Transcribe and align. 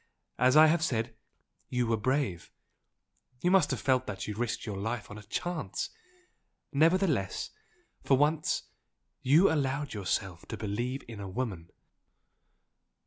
As 0.39 0.57
I 0.57 0.65
have 0.65 0.83
said, 0.83 1.15
you 1.69 1.85
were 1.85 1.95
brave! 1.95 2.49
you 3.41 3.51
must 3.51 3.69
have 3.69 3.79
felt 3.79 4.07
that 4.07 4.27
you 4.27 4.33
risked 4.35 4.65
your 4.65 4.77
life 4.79 5.11
on 5.11 5.19
a 5.19 5.21
chance! 5.21 5.91
nevertheless, 6.71 7.51
for 8.03 8.17
once, 8.17 8.63
you 9.21 9.51
allowed 9.51 9.93
yourself 9.93 10.43
to 10.47 10.57
believe 10.57 11.03
in 11.07 11.19
a 11.19 11.29
woman!" 11.29 11.69